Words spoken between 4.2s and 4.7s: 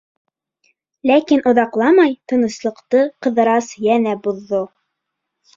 боҙҙо.